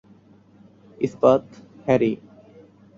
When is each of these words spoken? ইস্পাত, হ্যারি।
ইস্পাত, 1.01 1.43
হ্যারি। 1.85 2.11